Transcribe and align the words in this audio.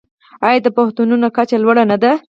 آیا 0.47 0.59
د 0.63 0.67
پوهنتونونو 0.75 1.27
کچه 1.35 1.53
یې 1.55 1.61
لوړه 1.63 1.83
نه 1.91 1.97
ده؟ 2.03 2.11